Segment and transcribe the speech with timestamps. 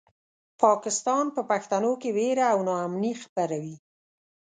[0.61, 3.75] پاکستان په پښتنو کې وېره او ناامني خپروي.